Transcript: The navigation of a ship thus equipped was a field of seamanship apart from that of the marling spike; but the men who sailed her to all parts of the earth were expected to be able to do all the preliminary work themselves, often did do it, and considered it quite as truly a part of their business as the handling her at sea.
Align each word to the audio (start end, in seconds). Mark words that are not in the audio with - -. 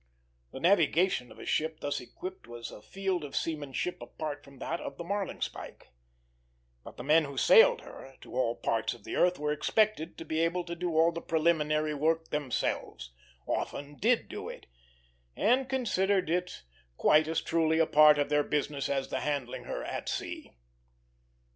The 0.51 0.59
navigation 0.59 1.31
of 1.31 1.37
a 1.37 1.45
ship 1.45 1.79
thus 1.81 1.99
equipped 2.01 2.47
was 2.47 2.71
a 2.71 2.81
field 2.81 3.23
of 3.23 3.35
seamanship 3.35 4.01
apart 4.01 4.43
from 4.43 4.57
that 4.57 4.81
of 4.81 4.97
the 4.97 5.03
marling 5.03 5.41
spike; 5.41 5.91
but 6.83 6.97
the 6.97 7.03
men 7.03 7.25
who 7.25 7.37
sailed 7.37 7.81
her 7.81 8.15
to 8.21 8.33
all 8.35 8.55
parts 8.55 8.95
of 8.95 9.03
the 9.03 9.15
earth 9.15 9.37
were 9.37 9.51
expected 9.51 10.17
to 10.17 10.25
be 10.25 10.39
able 10.39 10.63
to 10.63 10.75
do 10.75 10.97
all 10.97 11.11
the 11.11 11.21
preliminary 11.21 11.93
work 11.93 12.31
themselves, 12.31 13.11
often 13.47 13.95
did 13.95 14.27
do 14.27 14.49
it, 14.49 14.65
and 15.35 15.69
considered 15.69 16.31
it 16.31 16.63
quite 16.97 17.27
as 17.27 17.39
truly 17.39 17.77
a 17.77 17.85
part 17.85 18.17
of 18.17 18.29
their 18.29 18.43
business 18.43 18.89
as 18.89 19.09
the 19.09 19.19
handling 19.19 19.65
her 19.65 19.83
at 19.83 20.09
sea. 20.09 20.49